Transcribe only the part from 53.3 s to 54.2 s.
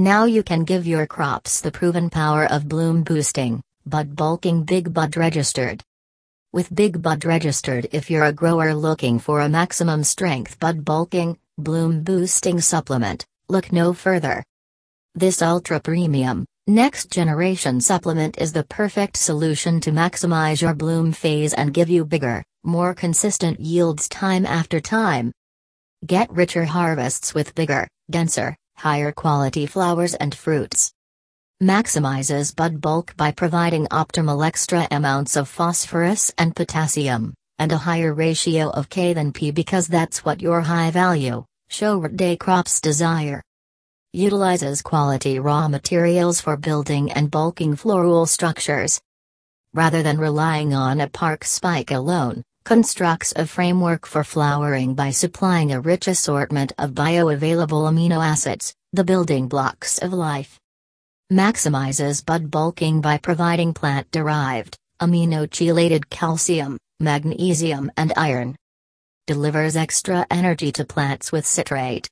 a framework